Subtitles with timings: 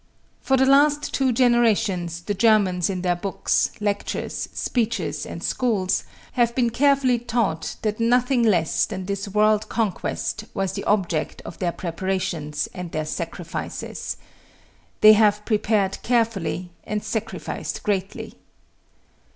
[0.41, 6.55] For the last two generations the Germans in their books, lectures, speeches and schools have
[6.55, 11.71] been carefully taught that nothing less than this world conquest was the object of their
[11.71, 14.17] preparations and their sacrifices.
[15.01, 18.33] They have prepared carefully and sacrificed greatly.